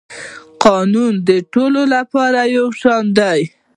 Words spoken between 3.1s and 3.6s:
دی